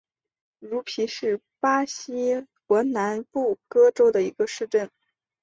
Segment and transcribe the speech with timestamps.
[0.61, 4.89] 茹皮是巴西伯南布哥州的一个市镇。